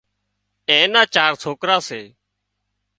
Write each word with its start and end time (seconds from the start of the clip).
اين 0.69 0.87
نا 0.93 1.03
چار 1.13 1.31
سوڪرا 1.43 1.77
سي 1.87 2.01